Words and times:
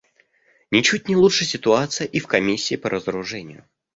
Ничуть 0.71 1.07
не 1.07 1.15
лучше 1.15 1.45
ситуация 1.45 2.07
и 2.07 2.17
в 2.19 2.25
Комиссии 2.25 2.73
по 2.73 2.89
разоружению. 2.89 3.65